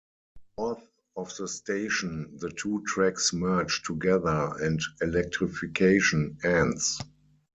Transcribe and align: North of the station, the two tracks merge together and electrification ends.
North 0.57 0.83
of 1.15 1.31
the 1.37 1.47
station, 1.47 2.35
the 2.39 2.49
two 2.49 2.81
tracks 2.87 3.33
merge 3.33 3.83
together 3.83 4.51
and 4.59 4.81
electrification 4.99 6.39
ends. 6.43 6.97